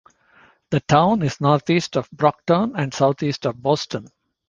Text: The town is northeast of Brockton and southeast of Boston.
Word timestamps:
The 0.71 0.79
town 0.79 1.21
is 1.21 1.39
northeast 1.39 1.95
of 1.95 2.09
Brockton 2.09 2.75
and 2.75 2.91
southeast 2.91 3.45
of 3.45 3.61
Boston. 3.61 4.07